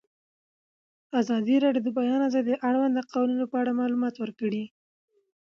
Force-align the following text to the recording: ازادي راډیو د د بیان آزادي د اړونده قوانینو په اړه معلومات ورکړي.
ازادي 1.19 1.55
راډیو 1.65 1.83
د 1.85 1.89
د 1.93 1.95
بیان 1.97 2.21
آزادي 2.29 2.53
د 2.55 2.59
اړونده 2.69 3.01
قوانینو 3.11 3.45
په 3.51 3.57
اړه 3.61 3.71
معلومات 3.79 4.15
ورکړي. 4.17 4.63